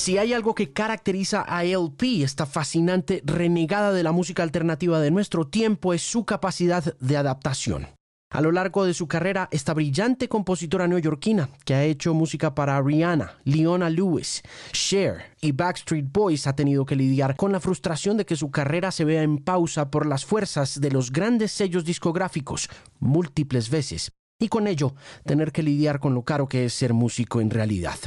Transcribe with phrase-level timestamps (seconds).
[0.00, 5.10] Si hay algo que caracteriza a LP, esta fascinante renegada de la música alternativa de
[5.10, 7.86] nuestro tiempo, es su capacidad de adaptación.
[8.30, 12.80] A lo largo de su carrera, esta brillante compositora neoyorquina, que ha hecho música para
[12.80, 14.42] Rihanna, Leona Lewis,
[14.72, 18.92] Cher y Backstreet Boys, ha tenido que lidiar con la frustración de que su carrera
[18.92, 22.70] se vea en pausa por las fuerzas de los grandes sellos discográficos
[23.00, 24.94] múltiples veces, y con ello
[25.26, 27.98] tener que lidiar con lo caro que es ser músico en realidad.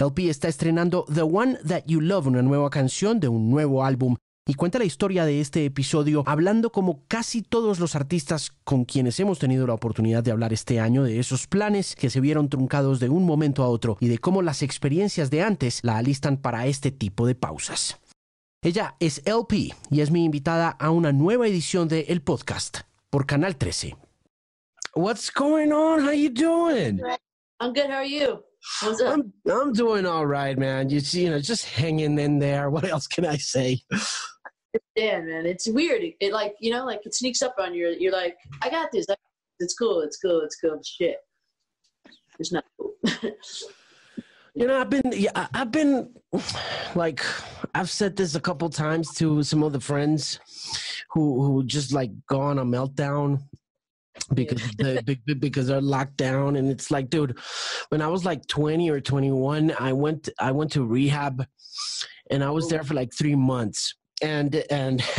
[0.00, 4.16] LP está estrenando The One That You Love, una nueva canción de un nuevo álbum,
[4.46, 9.20] y cuenta la historia de este episodio hablando como casi todos los artistas con quienes
[9.20, 12.98] hemos tenido la oportunidad de hablar este año de esos planes que se vieron truncados
[12.98, 16.66] de un momento a otro y de cómo las experiencias de antes la alistan para
[16.66, 18.00] este tipo de pausas.
[18.62, 22.78] Ella es LP y es mi invitada a una nueva edición de El Podcast
[23.10, 23.96] por Canal 13.
[24.94, 26.00] What's going on?
[26.00, 27.00] How you doing?
[27.60, 27.90] I'm good.
[27.90, 28.49] How are you?
[28.82, 29.14] What's up?
[29.14, 30.90] I'm I'm doing all right, man.
[30.90, 32.70] You see, you know, just hanging in there.
[32.70, 33.80] What else can I say?
[34.94, 35.46] Yeah, man.
[35.46, 36.02] It's weird.
[36.02, 37.94] It, it, like you know, like it sneaks up on you.
[37.98, 39.06] You're like, I got this.
[39.58, 40.00] It's cool.
[40.00, 40.40] It's cool.
[40.42, 40.80] It's cool.
[40.84, 41.16] Shit.
[42.38, 42.94] It's not cool.
[44.52, 46.12] You know, I've been, yeah, I've been,
[46.96, 47.24] like,
[47.72, 50.40] I've said this a couple times to some other friends,
[51.12, 53.42] who who just like go on a meltdown
[54.34, 57.38] because the, be- be- because they're locked down, and it's like, dude,
[57.88, 61.46] when I was like twenty or twenty one, I went I went to rehab,
[62.30, 65.02] and I was there for like three months, and and.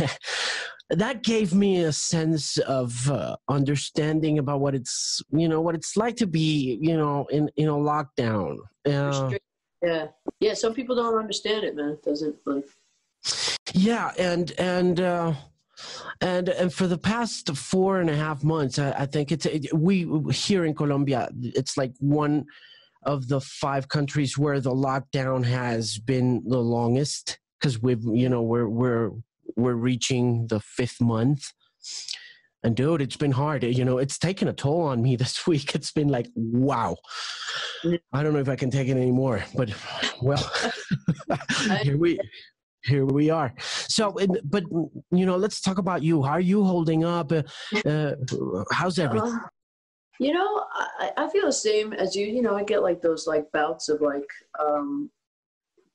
[0.90, 5.96] That gave me a sense of uh, understanding about what it's, you know, what it's
[5.96, 8.58] like to be, you know, in in a lockdown.
[8.84, 9.30] Uh,
[9.82, 10.08] yeah,
[10.40, 10.52] yeah.
[10.52, 11.90] Some people don't understand it, man.
[11.90, 12.66] It doesn't like.
[13.72, 15.32] Yeah, and and uh,
[16.20, 19.72] and and for the past four and a half months, I, I think it's it,
[19.74, 21.28] we here in Colombia.
[21.42, 22.46] It's like one
[23.04, 28.42] of the five countries where the lockdown has been the longest because we've you know
[28.42, 29.10] we're we're
[29.56, 31.52] we're reaching the fifth month.
[32.64, 33.64] And dude, it's been hard.
[33.64, 35.74] You know, it's taken a toll on me this week.
[35.74, 36.96] It's been like, wow.
[37.84, 37.98] Mm.
[38.12, 39.72] I don't know if I can take it anymore, but
[40.20, 40.50] well,
[41.82, 42.18] here we
[42.84, 43.54] here we are.
[43.58, 44.64] So, but
[45.10, 46.22] you know, let's talk about you.
[46.22, 47.32] How are you holding up?
[47.32, 47.42] Uh,
[47.86, 48.14] uh,
[48.70, 49.32] how's everything?
[49.32, 49.48] Uh,
[50.18, 50.64] you know,
[50.98, 52.26] I, I feel the same as you.
[52.26, 54.28] You know, I get like those like bouts of like,
[54.60, 55.10] um,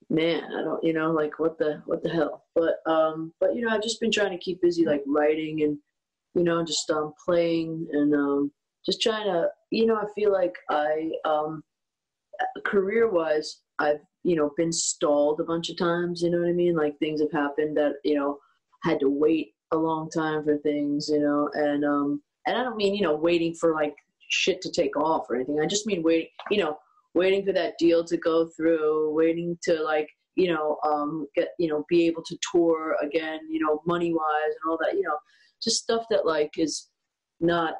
[0.09, 2.45] man, I don't, you know, like what the what the hell.
[2.55, 5.77] But um, but you know, I've just been trying to keep busy, like writing and
[6.35, 8.51] you know, just um, playing and um,
[8.85, 9.49] just trying to.
[9.71, 11.63] You know, I feel like I um,
[12.65, 16.21] career wise, I've you know been stalled a bunch of times.
[16.21, 16.75] You know what I mean?
[16.75, 18.37] Like things have happened that you know
[18.83, 21.09] had to wait a long time for things.
[21.09, 23.95] You know, and um, and I don't mean you know waiting for like
[24.29, 25.59] shit to take off or anything.
[25.61, 26.29] I just mean waiting.
[26.51, 26.77] You know,
[27.13, 31.67] waiting for that deal to go through, waiting to like you know um, get you
[31.67, 33.39] know be able to tour again.
[33.49, 34.95] You know, money wise and all that.
[34.95, 35.17] You know,
[35.61, 36.89] just stuff that like is
[37.39, 37.75] not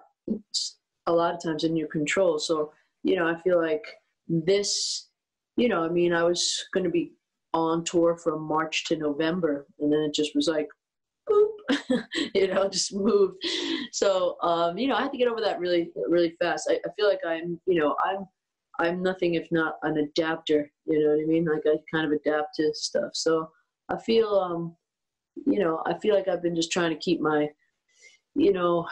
[1.07, 2.37] a lot of times in your control.
[2.37, 2.71] So
[3.03, 3.85] you know, I feel like
[4.27, 5.06] this,
[5.57, 7.11] you know, I mean, I was going to be
[7.53, 10.67] on tour from March to November, and then it just was like,
[11.29, 12.03] boop,
[12.35, 13.35] you know, just moved.
[13.91, 16.69] So, um, you know, I had to get over that really, really fast.
[16.71, 18.25] I, I feel like I'm, you know, I'm,
[18.79, 20.71] I'm nothing if not an adapter.
[20.85, 21.45] You know what I mean?
[21.45, 23.11] Like I kind of adapt to stuff.
[23.13, 23.49] So
[23.89, 24.75] I feel, um,
[25.45, 27.49] you know, I feel like I've been just trying to keep my,
[28.35, 28.87] you know,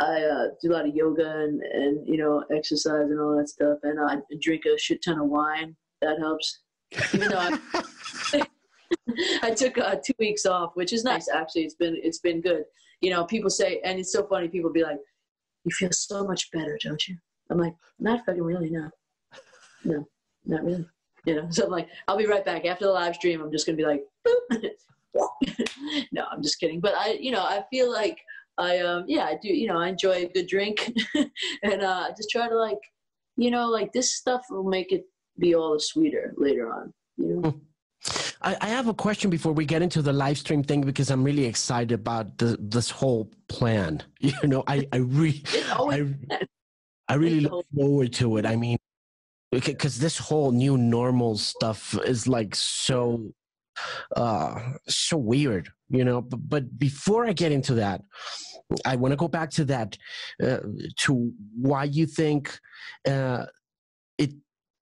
[0.00, 3.50] I uh, do a lot of yoga and, and you know exercise and all that
[3.50, 5.76] stuff, and I drink a shit ton of wine.
[6.00, 6.60] That helps.
[7.14, 7.58] Even though I,
[9.42, 11.62] I took uh, two weeks off, which is nice actually.
[11.62, 12.64] It's been it's been good.
[13.00, 14.48] You know, people say, and it's so funny.
[14.48, 14.98] People be like,
[15.64, 17.16] "You feel so much better, don't you?"
[17.50, 18.90] I'm like, "Not fucking really, no,
[19.84, 20.06] no,
[20.44, 20.86] not really."
[21.26, 23.40] You know, so I'm like, I'll be right back after the live stream.
[23.40, 24.02] I'm just gonna be like,
[26.12, 26.80] no, I'm just kidding.
[26.80, 28.18] But I, you know, I feel like
[28.58, 30.92] I um yeah, I do, you know, I enjoy a good drink
[31.62, 32.78] and uh I just try to like
[33.36, 35.04] you know, like this stuff will make it
[35.40, 36.92] be all the sweeter later on.
[37.16, 37.60] You know?
[38.42, 41.24] I, I have a question before we get into the live stream thing because I'm
[41.24, 44.02] really excited about the, this whole plan.
[44.20, 45.42] You know, I I really
[45.72, 46.06] I,
[47.08, 48.46] I really look forward to it.
[48.46, 48.78] I mean,
[49.50, 53.32] because this whole new normal stuff is like so
[54.16, 58.02] uh so weird you know but, but before i get into that
[58.84, 59.96] i want to go back to that
[60.42, 60.58] uh,
[60.96, 62.58] to why you think
[63.08, 63.46] uh
[64.18, 64.32] it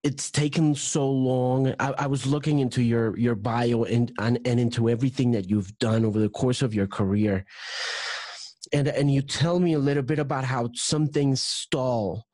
[0.03, 1.75] it's taken so long.
[1.81, 5.77] I, I was looking into your your bio and, and and into everything that you've
[5.79, 7.45] done over the course of your career.
[8.73, 12.25] And and you tell me a little bit about how some things stall.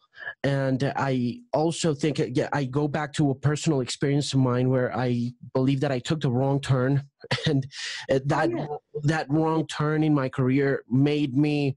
[0.43, 4.95] And I also think yeah, I go back to a personal experience of mine where
[4.97, 7.03] I believe that I took the wrong turn,
[7.47, 7.67] and
[8.11, 9.01] uh, that oh, yeah.
[9.05, 11.77] that wrong turn in my career made me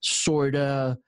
[0.00, 0.98] sort of,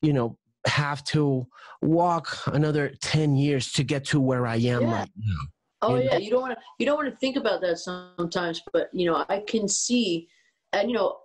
[0.00, 1.46] you know, have to
[1.82, 4.92] walk another ten years to get to where I am yeah.
[4.92, 5.36] right now.
[5.82, 8.88] Oh yeah, you don't want to you don't want to think about that sometimes, but
[8.92, 10.28] you know I can see,
[10.72, 11.18] and you know,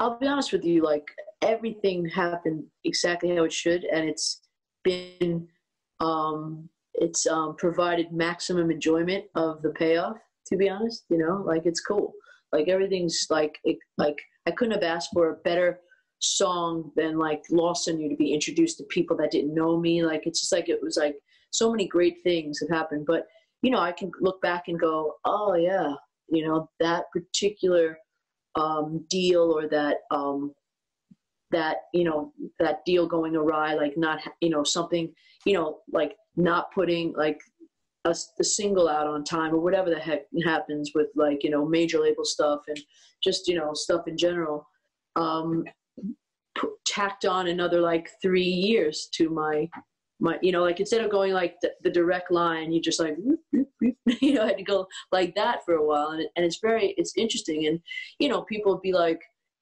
[0.00, 1.08] I'll be honest with you, like
[1.42, 4.42] everything happened exactly how it should, and it's
[4.84, 5.48] been
[6.00, 10.16] um, it's um, provided maximum enjoyment of the payoff.
[10.48, 12.12] To be honest, you know, like it's cool.
[12.52, 14.16] Like everything's like it, like
[14.46, 15.80] I couldn't have asked for a better
[16.24, 20.04] song than like Lost on You to be introduced to people that didn't know me.
[20.04, 21.16] Like it's just like it was like
[21.50, 23.26] so many great things have happened, but
[23.62, 25.94] you know, I can look back and go, oh yeah,
[26.28, 27.98] you know, that particular
[28.56, 30.54] um, deal or that um,
[31.50, 35.12] that you know that deal going awry, like not you know something,
[35.46, 37.40] you know, like not putting like
[38.04, 41.64] a, a single out on time or whatever the heck happens with like you know
[41.64, 42.78] major label stuff and
[43.22, 44.68] just you know stuff in general.
[45.16, 45.64] Um,
[46.86, 49.68] tacked on another like three years to my
[50.20, 53.16] my you know like instead of going like the, the direct line you just like
[53.18, 56.08] whoop, whoop, whoop, you know I had to go like that for a while.
[56.10, 57.66] And, and it's very it's interesting.
[57.66, 57.80] And
[58.18, 59.20] you know people be like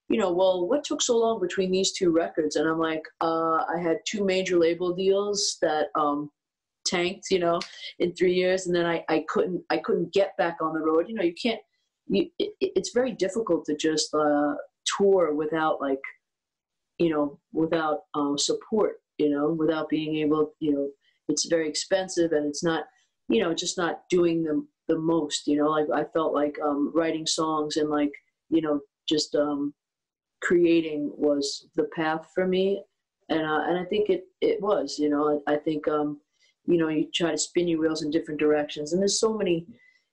[0.08, 2.56] you know well what took so long between these two records?
[2.56, 6.30] And i'm like uh, i had two major label deals that um,
[6.84, 7.60] tanked you know
[8.00, 11.06] in three years and then I, I couldn't i couldn't get back on the road.
[11.08, 11.60] You know you can't
[12.08, 14.54] you, it, it's very difficult to just uh,
[14.84, 16.00] tour without like
[17.02, 20.90] you know without um, support you know, without being able, you know,
[21.28, 22.84] it's very expensive and it's not,
[23.28, 26.92] you know, just not doing the, the most, you know, like I felt like um,
[26.94, 28.12] writing songs and like,
[28.50, 29.72] you know, just um,
[30.42, 32.82] creating was the path for me.
[33.28, 36.20] And, uh, and I think it, it was, you know, I, I think, um,
[36.66, 39.66] you know, you try to spin your wheels in different directions and there's so many,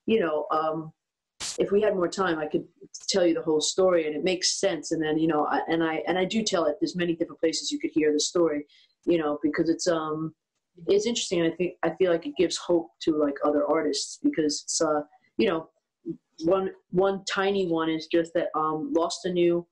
[0.06, 0.92] you know, um,
[1.58, 2.66] if we had more time, I could
[3.08, 4.92] tell you the whole story, and it makes sense.
[4.92, 6.76] And then, you know, I, and I and I do tell it.
[6.80, 8.66] There's many different places you could hear the story,
[9.06, 10.34] you know, because it's um
[10.88, 11.44] it's interesting.
[11.44, 15.02] I think I feel like it gives hope to like other artists because it's uh
[15.38, 15.70] you know
[16.46, 19.66] one one tiny one is just that um Lost on You.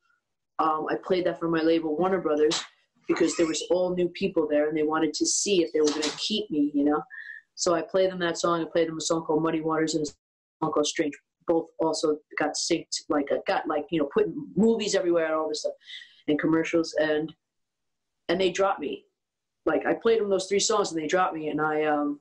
[0.60, 2.64] Um, I played that for my label Warner Brothers
[3.08, 5.88] because there was all new people there and they wanted to see if they were
[5.88, 7.02] going to keep me, you know.
[7.56, 8.62] So I played them that song.
[8.62, 11.14] I played them a song called Muddy Waters and a song called Strange.
[11.48, 15.48] Both also got synced, like I got like you know put movies everywhere and all
[15.48, 15.74] this stuff,
[16.28, 17.34] and commercials, and
[18.30, 19.06] and they dropped me.
[19.66, 22.20] Like I played them those three songs and they dropped me and I um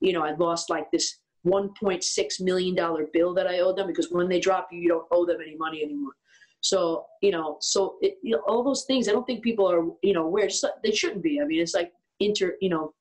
[0.00, 4.10] you know I lost like this 1.6 million dollar bill that I owed them because
[4.10, 6.12] when they drop you you don't owe them any money anymore.
[6.60, 9.84] So you know so it, you know, all those things I don't think people are
[10.02, 10.48] you know aware.
[10.82, 11.40] They shouldn't be.
[11.40, 12.94] I mean it's like inter you know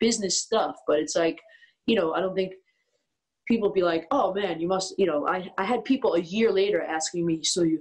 [0.00, 1.40] business stuff but it's like
[1.86, 2.54] you know I don't think
[3.48, 6.52] people be like oh man you must you know I, I had people a year
[6.52, 7.80] later asking me so you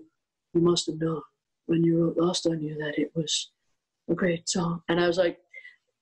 [0.54, 1.22] you must have known
[1.68, 3.52] when you wrote lost on you that it was
[4.10, 4.82] a great song.
[4.90, 5.40] And I was like,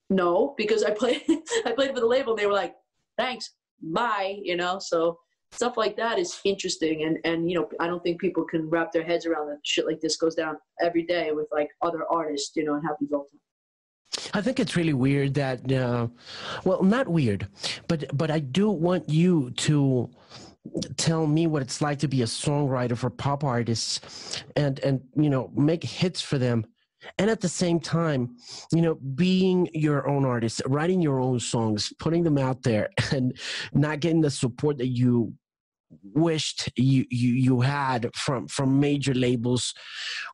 [0.09, 1.23] no, because I played
[1.65, 2.75] I played for the label and they were like,
[3.17, 3.51] thanks,
[3.81, 4.79] bye, you know.
[4.79, 5.19] So
[5.51, 8.91] stuff like that is interesting and and you know, I don't think people can wrap
[8.91, 12.55] their heads around that shit like this goes down every day with like other artists,
[12.55, 13.44] you know, and happens all the time.
[14.33, 16.07] I think it's really weird that, uh,
[16.63, 17.47] well, not weird,
[17.87, 20.09] but but I do want you to
[20.97, 25.29] tell me what it's like to be a songwriter for pop artists, and and you
[25.29, 26.65] know make hits for them.
[27.19, 28.35] And at the same time
[28.73, 33.37] you know being your own artist writing your own songs putting them out there and
[33.73, 35.31] not getting the support that you
[36.03, 39.73] wished you you you had from from major labels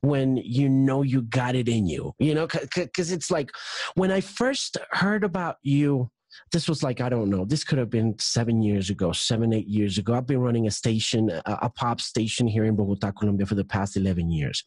[0.01, 2.47] when you know you got it in you you know?
[2.75, 3.51] Because it's like
[3.95, 6.09] when i first heard about you
[6.51, 9.67] this was like i don't know this could have been seven years ago seven eight
[9.67, 10.13] years ago.
[10.13, 13.63] I've been running a station a, a, pop station here in bogota colombia for the
[13.63, 14.63] past 11 years.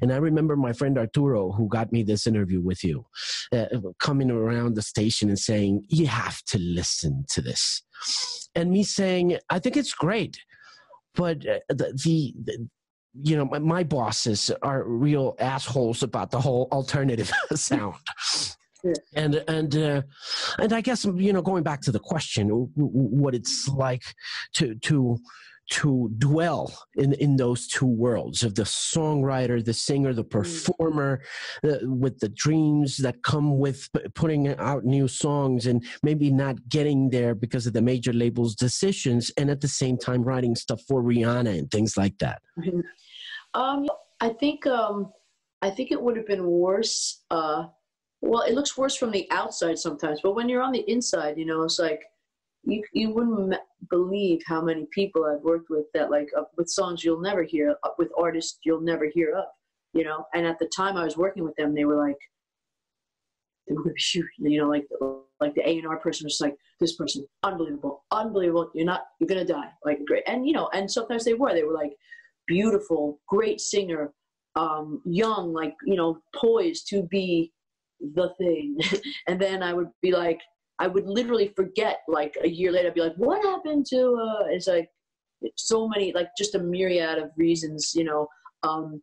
[0.00, 3.06] And i remember my friend arturo who got me this interview with you
[3.52, 3.66] uh,
[3.98, 7.82] coming around the station and saying you have to listen to this.
[8.54, 10.36] And me saying i think it's great
[11.14, 12.68] but uh, the, the, the
[13.22, 17.96] you know, my, my, bosses are real assholes about the whole alternative sound
[19.14, 20.02] and and uh,
[20.58, 24.02] and I guess you know going back to the question, what it's like
[24.54, 25.18] to to
[25.70, 30.30] to dwell in in those two worlds of the songwriter, the singer, the mm.
[30.30, 31.22] performer,
[31.64, 37.10] uh, with the dreams that come with putting out new songs and maybe not getting
[37.10, 41.02] there because of the major labels' decisions, and at the same time writing stuff for
[41.02, 42.42] Rihanna and things like that.
[43.54, 43.88] Um,
[44.20, 45.12] I think um,
[45.62, 47.22] I think it would have been worse.
[47.30, 47.66] Uh,
[48.22, 51.44] well, it looks worse from the outside sometimes, but when you're on the inside, you
[51.44, 52.02] know, it's like
[52.64, 53.56] you you wouldn't
[53.90, 57.74] believe how many people I've worked with that like uh, with songs you'll never hear,
[57.82, 59.46] uh, with artists you'll never hear of,
[59.92, 60.24] you know.
[60.34, 62.18] And at the time I was working with them, they were like,
[63.68, 64.86] they were shoot, you know, like
[65.40, 68.70] like the A and R person was like, this person, unbelievable, unbelievable.
[68.72, 70.22] You're not, you're gonna die, like great.
[70.28, 71.96] And you know, and sometimes they were, they were like
[72.46, 74.12] beautiful, great singer,
[74.54, 77.52] um, young, like you know, poised to be
[78.14, 78.78] the thing.
[79.28, 80.40] and then I would be like,
[80.78, 84.46] I would literally forget like a year later, I'd be like, what happened to, uh,
[84.48, 84.90] it's like
[85.56, 88.26] so many, like just a myriad of reasons, you know,
[88.62, 89.02] um,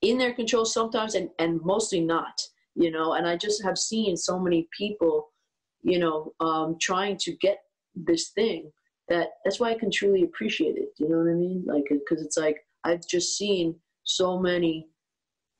[0.00, 2.40] in their control sometimes and, and mostly not,
[2.74, 5.30] you know, and I just have seen so many people,
[5.82, 7.58] you know, um, trying to get
[7.94, 8.70] this thing
[9.08, 10.88] that that's why I can truly appreciate it.
[10.98, 11.64] You know what I mean?
[11.66, 14.88] Like, cause it's like, I've just seen so many,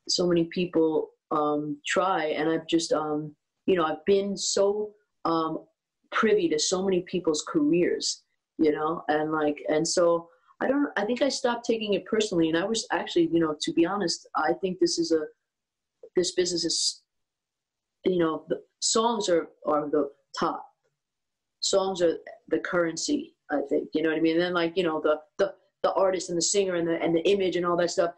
[0.09, 2.27] so many people um, try.
[2.27, 3.35] And I've just, um,
[3.67, 4.93] you know, I've been so
[5.25, 5.65] um,
[6.13, 8.23] privy to so many people's careers,
[8.59, 10.29] you know, and like, and so
[10.61, 12.49] I don't, I think I stopped taking it personally.
[12.49, 15.23] And I was actually, you know, to be honest, I think this is a,
[16.15, 17.03] this business is,
[18.05, 20.65] you know, the songs are, are the top.
[21.61, 24.35] Songs are the currency, I think, you know what I mean?
[24.35, 27.15] And then like, you know, the, the, the artist and the singer and the, and
[27.15, 28.13] the image and all that stuff,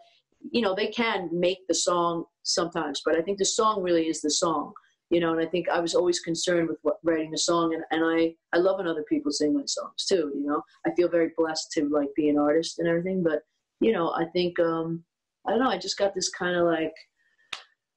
[0.51, 4.21] you know, they can make the song sometimes, but I think the song really is
[4.21, 4.73] the song,
[5.11, 5.33] you know.
[5.33, 8.35] And I think I was always concerned with what, writing the song, and, and I
[8.57, 10.33] I love when other people sing my songs too.
[10.35, 13.23] You know, I feel very blessed to like be an artist and everything.
[13.23, 13.41] But
[13.81, 15.03] you know, I think um,
[15.47, 15.71] I don't know.
[15.71, 16.95] I just got this kind of like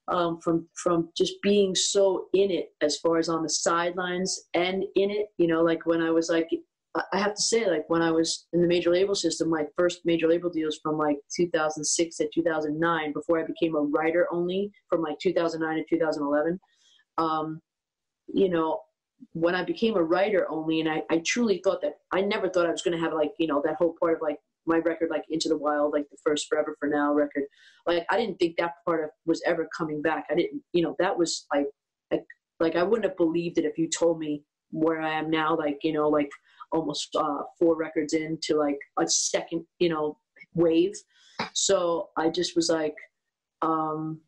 [0.08, 4.84] um, from from just being so in it as far as on the sidelines and
[4.96, 5.28] in it.
[5.38, 6.50] You know, like when I was like
[7.12, 10.02] I have to say, like when I was in the major label system, my first
[10.06, 15.02] major label deals from like 2006 to 2009, before I became a writer only from
[15.02, 16.60] like 2009 to 2011.
[17.18, 17.62] Um,
[18.28, 18.80] you know,
[19.34, 22.68] when I became a writer only, and I, I truly thought that I never thought
[22.68, 25.10] I was going to have like, you know, that whole part of like my record,
[25.10, 27.44] like Into the Wild, like the first Forever for Now record.
[27.86, 30.26] Like, I didn't think that part of was ever coming back.
[30.30, 31.68] I didn't, you know, that was like,
[32.12, 32.24] like,
[32.60, 35.80] like I wouldn't have believed it if you told me where I am now, like,
[35.84, 36.30] you know, like
[36.72, 40.18] almost uh, four records into like a second, you know,
[40.54, 40.94] wave.
[41.54, 42.96] So I just was like,
[43.62, 44.22] um,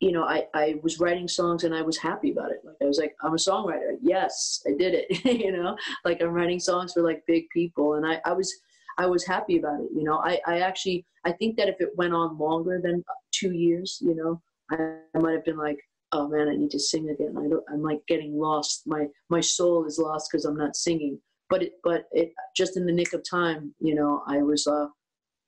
[0.00, 2.60] you know, I, I was writing songs and I was happy about it.
[2.64, 3.96] Like I was like, I'm a songwriter.
[4.02, 5.24] Yes, I did it.
[5.40, 8.52] you know, like I'm writing songs for like big people, and I, I was
[8.98, 9.90] I was happy about it.
[9.94, 13.52] You know, I, I actually I think that if it went on longer than two
[13.52, 14.42] years, you know,
[14.72, 15.78] I, I might have been like,
[16.10, 17.36] oh man, I need to sing again.
[17.38, 18.82] I don't, I'm like getting lost.
[18.86, 21.20] My my soul is lost because I'm not singing
[21.52, 24.86] but it, but it just in the nick of time, you know, I was uh,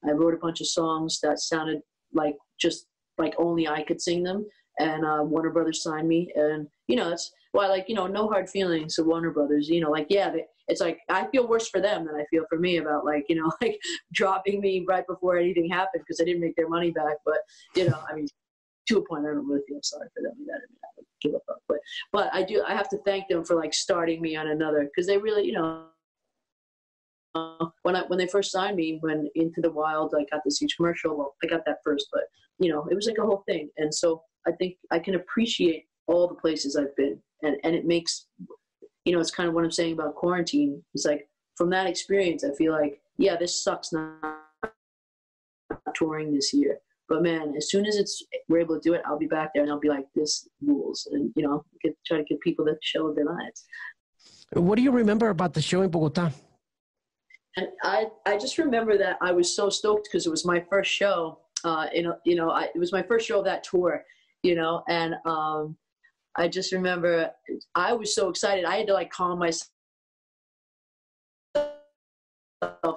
[0.07, 1.81] I wrote a bunch of songs that sounded
[2.13, 4.45] like just like only I could sing them,
[4.79, 8.29] and uh, Warner Brothers signed me, and you know, it's why like you know, no
[8.29, 11.71] hard feelings to Warner Brothers, you know, like yeah, they, it's like I feel worse
[11.71, 13.81] for them than I feel for me about like you know like
[14.13, 17.39] dropping me right before anything happened because I didn't make their money back, but
[17.75, 18.29] you know, I mean,
[18.89, 20.35] to a point, I don't really feel sorry for them.
[20.49, 21.79] That I mean, give up, but
[22.13, 22.63] but I do.
[22.69, 25.53] I have to thank them for like starting me on another because they really, you
[25.53, 25.87] know,
[27.83, 30.77] when I when they first signed me, when Into the Wild, I got this huge
[30.77, 31.17] commercial.
[31.17, 32.23] Well, I got that first, but
[32.59, 33.71] you know, it was like a whole thing.
[33.77, 37.87] And so I think I can appreciate all the places I've been, and and it
[37.87, 38.27] makes,
[39.05, 40.83] you know, it's kind of what I'm saying about quarantine.
[40.95, 44.41] It's like from that experience, I feel like yeah, this sucks not
[45.95, 46.79] touring this year.
[47.09, 49.63] But man, as soon as it's we're able to do it, I'll be back there
[49.63, 52.79] and I'll be like, this rules, and you know, get, try to give people the
[52.83, 53.65] show of their lives.
[54.53, 56.31] What do you remember about the show in Bogota?
[57.57, 60.91] And I, I just remember that I was so stoked because it was my first
[60.91, 61.39] show.
[61.63, 64.05] Uh, you know, you know, I, it was my first show of that tour.
[64.43, 65.77] You know, and um,
[66.37, 67.31] I just remember
[67.75, 68.65] I was so excited.
[68.65, 69.71] I had to like calm myself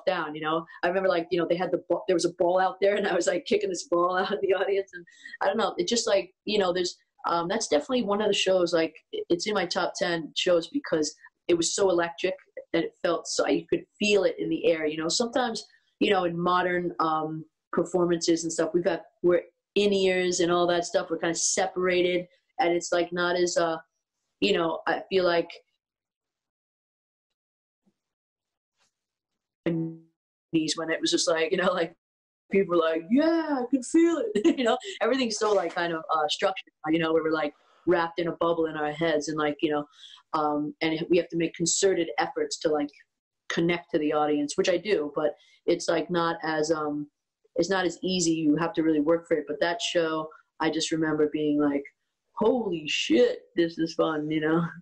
[0.05, 0.35] down.
[0.35, 2.59] You know, I remember like you know they had the ball, there was a ball
[2.59, 5.05] out there, and I was like kicking this ball out of the audience, and
[5.41, 5.75] I don't know.
[5.77, 6.97] It just like you know, there's
[7.27, 8.73] um, that's definitely one of the shows.
[8.73, 11.15] Like it's in my top ten shows because
[11.47, 12.33] it was so electric
[12.73, 14.85] and it felt so you could feel it in the air.
[14.85, 15.65] You know, sometimes
[15.99, 19.41] you know in modern um, performances and stuff, we've got we're
[19.75, 21.09] in ears and all that stuff.
[21.09, 22.27] We're kind of separated,
[22.59, 23.77] and it's like not as uh,
[24.41, 24.79] you know.
[24.87, 25.49] I feel like
[30.75, 31.93] when it was just like you know like
[32.51, 35.99] people were like yeah i can feel it you know everything's so like kind of
[36.15, 37.53] uh structured you know where we're like
[37.87, 39.85] wrapped in a bubble in our heads and like you know
[40.33, 42.89] um, and we have to make concerted efforts to like
[43.49, 45.31] connect to the audience which i do but
[45.65, 47.07] it's like not as um
[47.55, 50.27] it's not as easy you have to really work for it but that show
[50.59, 51.83] i just remember being like
[52.37, 54.65] holy shit, this is fun, you know?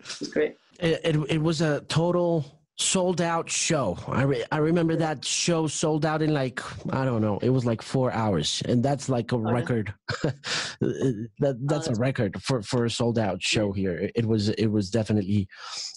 [0.00, 0.56] It's great.
[0.80, 3.96] It, it, it was a total sold out show.
[4.08, 6.60] I, re- I remember that show sold out in like,
[6.92, 8.62] I don't know, it was like four hours.
[8.66, 9.52] And that's like a Oh, yeah.
[9.52, 9.94] record.
[10.22, 10.34] that,
[10.82, 14.10] oh, that's a that's- record for, for a sold out show here.
[14.14, 15.48] It was, it was definitely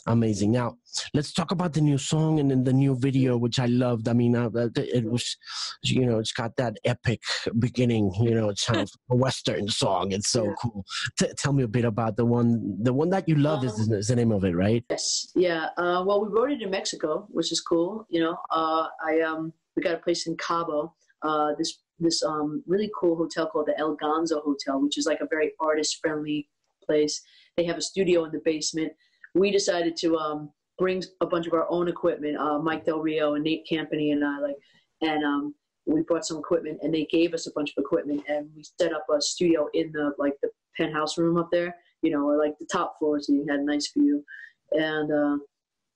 [0.06, 0.52] amazing.
[0.52, 0.78] Now,
[1.14, 4.08] let's talk about the new song and then the new video, which I loved.
[4.08, 5.38] I mean, uh, it was,
[5.84, 7.22] you know, it's got that epic
[7.60, 10.12] beginning, you know, it's kind of a Western song.
[10.12, 10.54] It's so Yeah.
[10.62, 10.86] cool.
[11.20, 13.94] T- tell me a bit about the one, the one that you love is, Um,
[13.94, 14.84] is the name of it, right?
[14.90, 15.70] Yes, yeah.
[15.78, 18.06] Uh, well, we wrote it in Mexico, which is cool.
[18.10, 20.94] You know, uh, I um, we got a place in Cabo.
[21.22, 25.22] Uh, this this um, really cool hotel called the El Ganzo Hotel, which is like
[25.22, 26.48] a very artist friendly
[26.86, 27.22] place.
[27.56, 28.94] They have a studio in the basement.
[29.34, 32.38] We decided to um, bring a bunch of our own equipment.
[32.38, 34.58] Uh, Mike Del Rio and Nate Campany and I like,
[35.02, 35.56] and um,
[35.86, 38.94] we brought some equipment, and they gave us a bunch of equipment, and we set
[38.94, 41.76] up a studio in the like the penthouse room up there.
[42.04, 44.24] You know, or like the top floor, so you had a nice view
[44.72, 45.38] and uh,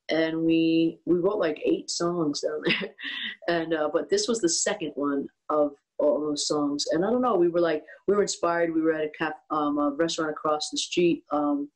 [0.09, 2.89] and we we wrote like eight songs down there,
[3.47, 7.21] and uh, but this was the second one of all those songs, and I don't
[7.21, 8.73] know, we were like we were inspired.
[8.73, 11.69] We were at a cap, um, a restaurant across the street, um,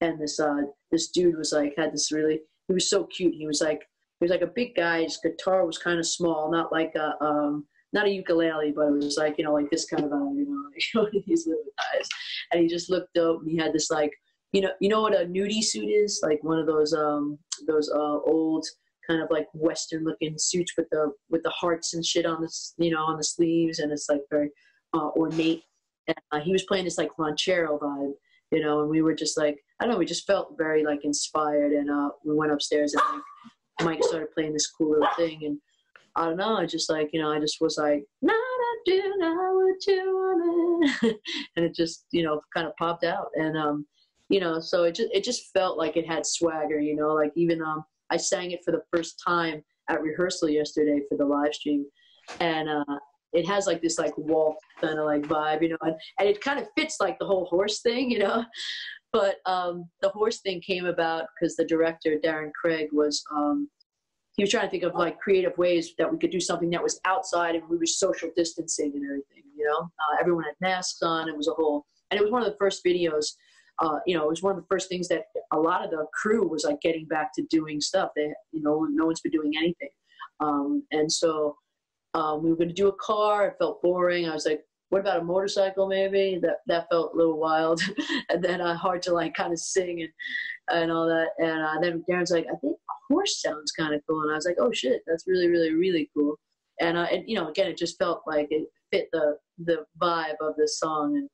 [0.00, 3.34] and this uh, this dude was like had this really he was so cute.
[3.34, 5.02] He was like he was like a big guy.
[5.02, 8.92] His guitar was kind of small, not like a um, not a ukulele, but it
[8.92, 10.46] was like you know like this kind of a you
[10.94, 12.08] know like these little guys,
[12.52, 14.12] and he just looked up and he had this like
[14.52, 17.90] you know you know what a nudie suit is like one of those um those
[17.90, 18.64] uh old
[19.06, 22.50] kind of like western looking suits with the with the hearts and shit on the
[22.78, 24.50] you know on the sleeves and it's like very
[24.94, 25.62] uh, ornate
[26.06, 28.12] and uh, he was playing this like ranchero vibe
[28.52, 31.04] you know and we were just like i don't know we just felt very like
[31.04, 35.40] inspired and uh we went upstairs and like mike started playing this cool little thing
[35.44, 35.58] and
[36.16, 39.14] i don't know i just like you know i just was like nah, I do
[39.18, 40.34] not what you want
[41.56, 43.86] and it just you know kind of popped out and um
[44.28, 47.32] you know so it just it just felt like it had swagger you know like
[47.36, 51.54] even um i sang it for the first time at rehearsal yesterday for the live
[51.54, 51.84] stream
[52.40, 52.98] and uh
[53.32, 56.40] it has like this like waltz kind of like vibe you know and, and it
[56.40, 58.44] kind of fits like the whole horse thing you know
[59.14, 63.68] but um the horse thing came about because the director darren craig was um
[64.36, 66.82] he was trying to think of like creative ways that we could do something that
[66.82, 71.02] was outside and we were social distancing and everything you know uh, everyone had masks
[71.02, 73.28] on it was a whole and it was one of the first videos
[73.80, 76.06] uh, you know, it was one of the first things that a lot of the
[76.14, 78.10] crew was like getting back to doing stuff.
[78.14, 79.88] They, you know, no one's been doing anything.
[80.40, 81.56] Um, and so
[82.14, 83.48] um, we were going to do a car.
[83.48, 84.28] It felt boring.
[84.28, 84.60] I was like,
[84.94, 86.38] what about a motorcycle maybe?
[86.40, 87.82] That that felt a little wild.
[88.28, 90.10] and then uh, hard to like kind of sing and,
[90.70, 91.30] and all that.
[91.38, 94.22] And uh, then Darren's like, I think a horse sounds kind of cool.
[94.22, 96.36] And I was like, oh shit, that's really, really, really cool.
[96.80, 100.36] And, uh, and you know, again, it just felt like it fit the, the vibe
[100.40, 101.16] of the song.
[101.16, 101.28] And,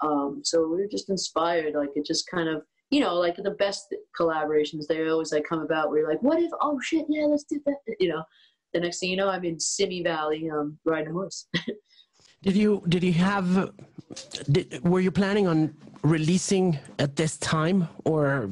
[0.00, 1.74] um, so we were just inspired.
[1.74, 5.60] Like it just kind of, you know, like the best collaborations, they always like come
[5.60, 7.76] about where you're like, what if, oh shit, yeah, let's do that.
[8.00, 8.24] You know,
[8.72, 11.46] the next thing you know, I'm in Simi Valley, um, riding a horse.
[12.44, 13.72] Did you did you have
[14.52, 18.50] did, were you planning on releasing at this time or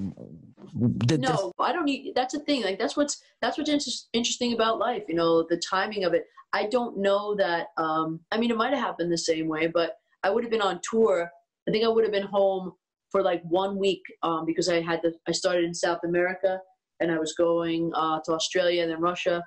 [1.05, 2.15] did this no, I don't need.
[2.15, 2.63] That's the thing.
[2.63, 5.03] Like that's what's that's what's inter- interesting about life.
[5.09, 6.25] You know, the timing of it.
[6.55, 7.69] I don't know that.
[7.77, 10.63] Um, I mean, it might have happened the same way, but I would have been
[10.63, 11.31] on tour.
[11.69, 12.73] I think I would have been home
[13.11, 15.13] for like one week um, because I had the.
[15.29, 16.59] I started in South America
[17.01, 19.45] and I was going uh, to Australia and then Russia,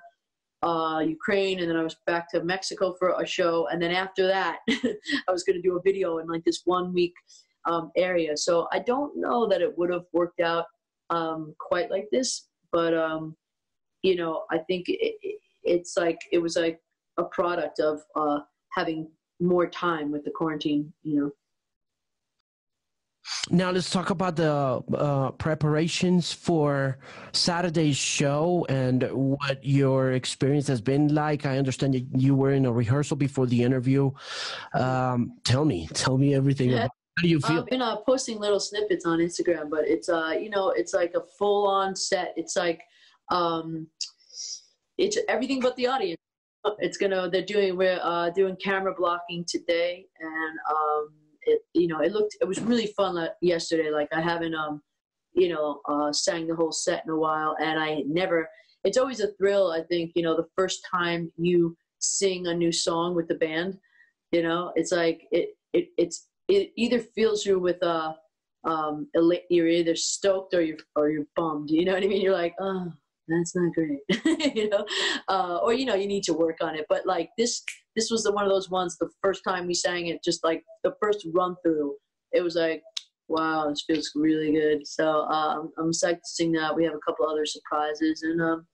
[0.66, 3.68] uh, Ukraine, and then I was back to Mexico for a show.
[3.68, 6.92] And then after that, I was going to do a video in like this one
[6.92, 7.14] week
[7.66, 8.36] um, area.
[8.36, 10.66] So I don't know that it would have worked out
[11.10, 13.36] um, quite like this, but um,
[14.02, 16.80] you know, I think it, it, it's like it was like
[17.16, 18.40] a product of uh,
[18.72, 20.92] having more time with the quarantine.
[21.04, 21.30] You know.
[23.50, 26.98] Now let's talk about the uh, preparations for
[27.32, 31.46] Saturday's show and what your experience has been like.
[31.46, 34.10] I understand that you were in a rehearsal before the interview.
[34.74, 36.70] Um, tell me, tell me everything.
[36.70, 36.76] Yeah.
[36.76, 37.60] About, how do you feel?
[37.60, 41.14] I've been uh, posting little snippets on Instagram, but it's uh, you know, it's like
[41.14, 42.34] a full-on set.
[42.36, 42.82] It's like,
[43.30, 43.86] um,
[44.98, 46.20] it's everything but the audience.
[46.78, 47.30] It's gonna.
[47.30, 47.76] They're doing.
[47.76, 51.08] We're uh, doing camera blocking today, and um,
[51.46, 51.62] it.
[51.74, 52.36] You know, it looked.
[52.40, 53.90] It was really fun like, yesterday.
[53.90, 54.82] Like I haven't um,
[55.34, 58.48] you know, uh, sang the whole set in a while, and I never.
[58.84, 59.72] It's always a thrill.
[59.72, 63.78] I think you know the first time you sing a new song with the band.
[64.32, 65.50] You know, it's like it.
[65.72, 68.16] It it's it either fills you with a
[68.64, 69.08] um
[69.48, 72.54] you're either stoked or you're or you're bummed you know what i mean you're like
[72.60, 72.92] oh
[73.28, 73.98] that's not great
[74.54, 74.84] you know
[75.28, 77.62] uh, or you know you need to work on it but like this
[77.94, 80.62] this was the one of those ones the first time we sang it just like
[80.84, 81.94] the first run through
[82.32, 82.82] it was like
[83.28, 84.86] wow, this feels really good.
[84.86, 86.74] So um, I'm psyched to sing that.
[86.74, 88.66] We have a couple other surprises, and um,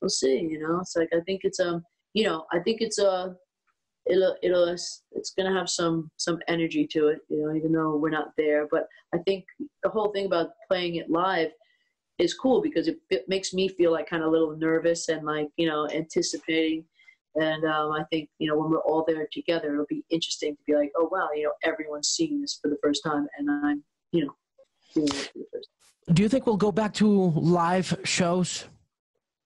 [0.00, 0.40] we'll see.
[0.40, 3.10] You know, it's like I think it's um, you know, I think it's a.
[3.10, 3.34] Uh,
[4.06, 5.02] it'll it'll it's
[5.34, 8.86] gonna have some some energy to it you know even though we're not there but
[9.14, 9.46] i think
[9.82, 11.48] the whole thing about playing it live
[12.18, 15.26] is cool because it, it makes me feel like kind of a little nervous and
[15.26, 16.84] like you know anticipating
[17.36, 20.62] and um, I think you know when we're all there together, it'll be interesting to
[20.66, 23.82] be like, oh wow, you know, everyone's seeing this for the first time, and I'm
[24.12, 24.34] you know
[24.94, 25.68] doing it for the first
[26.06, 26.14] time.
[26.14, 28.66] Do you think we'll go back to live shows?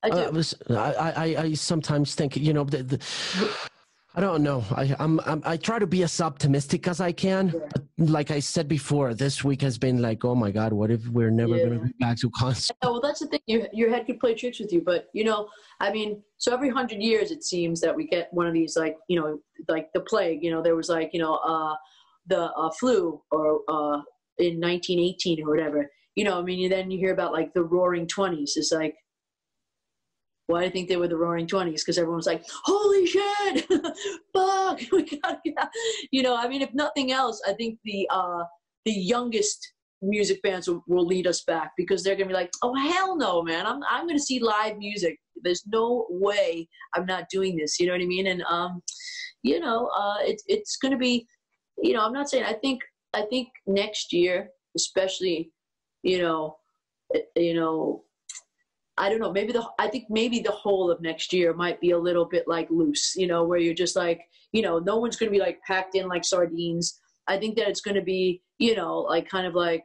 [0.02, 0.16] I do.
[0.16, 2.98] Uh, was, I, I, I sometimes think you know the, the
[4.18, 4.64] I don't know.
[4.74, 7.52] I, I'm, I'm, i try to be as optimistic as I can.
[7.54, 7.60] Yeah.
[7.72, 11.06] But like I said before, this week has been like, oh my God, what if
[11.06, 11.66] we're never yeah.
[11.66, 12.76] going to be back to concert?
[12.82, 13.38] Yeah, well, that's the thing.
[13.46, 14.82] Your, your head could play tricks with you.
[14.84, 18.48] But, you know, I mean, so every hundred years it seems that we get one
[18.48, 21.36] of these, like, you know, like the plague, you know, there was like, you know,
[21.36, 21.76] uh,
[22.26, 24.02] the uh, flu or uh,
[24.38, 25.88] in 1918 or whatever.
[26.16, 28.56] You know, I mean, then you hear about like the roaring 20s.
[28.56, 28.96] It's like,
[30.48, 31.84] why do you think they were the Roaring Twenties?
[31.84, 33.66] Because everyone was like, "Holy shit,
[34.34, 35.40] fuck, we got
[36.10, 38.44] You know, I mean, if nothing else, I think the uh,
[38.86, 42.74] the youngest music fans will, will lead us back because they're gonna be like, "Oh
[42.74, 43.66] hell no, man!
[43.66, 45.18] I'm I'm gonna see live music.
[45.42, 48.28] There's no way I'm not doing this." You know what I mean?
[48.28, 48.82] And um,
[49.42, 51.26] you know, uh, it's it's gonna be,
[51.82, 52.44] you know, I'm not saying.
[52.44, 52.80] I think
[53.12, 55.52] I think next year, especially,
[56.02, 56.56] you know,
[57.36, 58.04] you know
[58.98, 61.92] I don't know, maybe the I think maybe the whole of next year might be
[61.92, 64.20] a little bit like loose, you know, where you're just like,
[64.52, 67.00] you know, no one's going to be like packed in like sardines.
[67.26, 69.84] I think that it's going to be, you know, like kind of like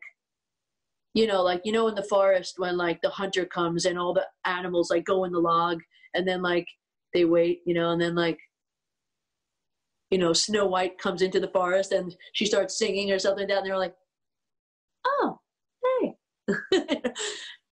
[1.13, 4.13] you know, like you know in the forest when like the hunter comes and all
[4.13, 5.79] the animals like go in the log
[6.15, 6.67] and then like
[7.13, 8.39] they wait, you know, and then like
[10.09, 13.63] you know, Snow White comes into the forest and she starts singing or something down
[13.63, 13.95] there like,
[15.05, 15.39] "Oh,
[15.83, 16.15] hey."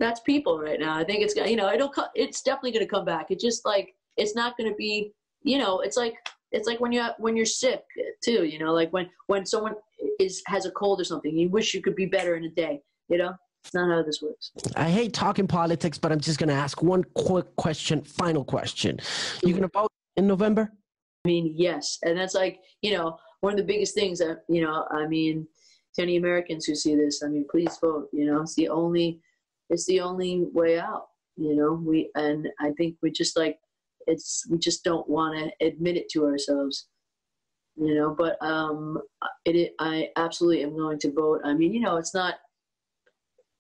[0.01, 0.97] that's people right now.
[0.97, 3.27] I think it's you know it'll it's definitely going to come back.
[3.29, 6.15] It's just like it's not going to be you know it's like
[6.51, 7.83] it's like when you when you're sick
[8.23, 8.43] too.
[8.43, 9.75] You know like when when someone
[10.19, 12.81] is has a cold or something, you wish you could be better in a day.
[13.07, 13.33] You know.
[13.63, 14.49] It's not how this works.
[14.75, 18.99] I hate talking politics, but I'm just going to ask one quick question, final question.
[19.43, 20.71] You going to vote in November?
[21.23, 21.99] I mean, yes.
[22.01, 25.47] And that's like, you know, one of the biggest things that, you know, I mean,
[25.93, 28.07] to any Americans who see this, I mean, please vote.
[28.11, 29.21] You know, it's the only
[29.71, 31.07] it's the only way out
[31.37, 31.73] you know?
[31.73, 33.57] We and i think we just like
[34.07, 36.87] it's we just don't want to admit it to ourselves
[37.77, 38.13] you know?
[38.15, 38.99] But um
[39.45, 41.41] it, it i absolutely am going to vote.
[41.43, 42.35] I mean you know it's not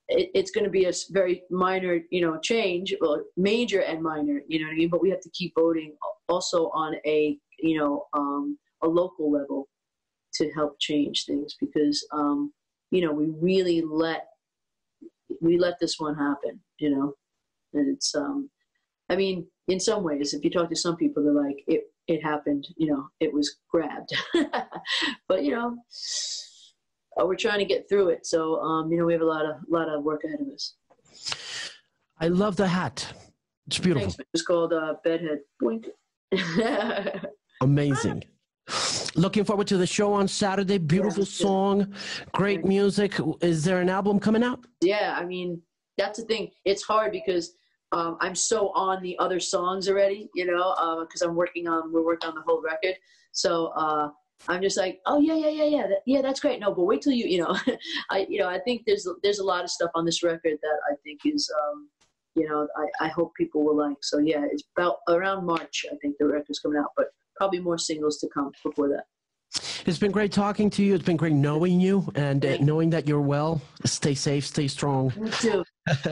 [0.09, 4.41] it, it's going to be a very minor you know change well major and minor
[4.47, 4.89] you know what i mean?
[4.89, 5.95] But we have to keep voting
[6.27, 9.69] also on a you know um a local level
[10.33, 12.51] to help change things because um
[12.89, 14.30] you know we really let
[15.41, 17.13] we let this one happen, you know.
[17.73, 18.49] And it's um
[19.09, 22.23] I mean, in some ways, if you talk to some people, they're like, it it
[22.23, 24.11] happened, you know, it was grabbed.
[25.27, 25.77] but you know,
[27.19, 28.25] uh, we're trying to get through it.
[28.25, 30.75] So um, you know, we have a lot of lot of work ahead of us.
[32.19, 33.13] I love the hat.
[33.67, 34.09] It's beautiful.
[34.09, 34.29] Thanks.
[34.33, 35.39] It's called uh, Bedhead.
[35.61, 35.87] Boink.
[37.61, 38.23] Amazing.
[39.15, 40.77] Looking forward to the show on Saturday.
[40.77, 41.93] Beautiful song,
[42.33, 43.19] great music.
[43.41, 44.65] Is there an album coming out?
[44.79, 45.61] Yeah, I mean,
[45.97, 46.51] that's the thing.
[46.63, 47.53] It's hard because
[47.91, 51.91] um, I'm so on the other songs already, you know, because uh, I'm working on,
[51.91, 52.95] we're working on the whole record.
[53.33, 54.09] So uh,
[54.47, 56.61] I'm just like, oh yeah, yeah, yeah, yeah, that, yeah, that's great.
[56.61, 57.57] No, but wait till you, you know,
[58.09, 60.79] I, you know, I think there's there's a lot of stuff on this record that
[60.89, 61.89] I think is, um,
[62.35, 63.97] you know, I, I hope people will like.
[64.01, 65.85] So yeah, it's about around March.
[65.91, 67.07] I think the record's coming out, but
[67.41, 69.05] probably more singles to come before that.
[69.87, 70.93] It's been great talking to you.
[70.93, 73.59] It's been great knowing you and uh, knowing that you're well.
[73.83, 75.11] Stay safe, stay strong.
[75.17, 75.63] You too.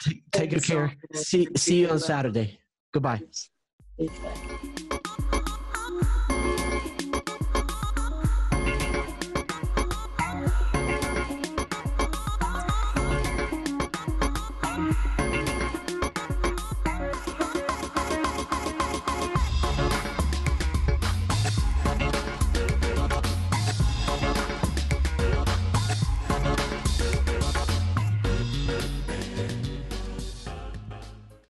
[0.00, 0.94] take, take good care.
[1.12, 2.58] See, see you on Saturday.
[2.90, 3.20] Goodbye.